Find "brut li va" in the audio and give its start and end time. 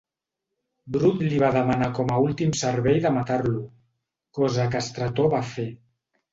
0.95-1.51